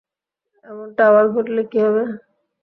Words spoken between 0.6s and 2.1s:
এমনটা আবার ঘটলে কী হবে?